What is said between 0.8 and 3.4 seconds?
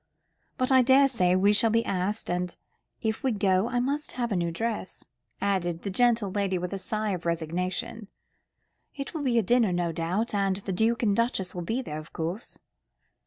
daresay we shall be asked, and if we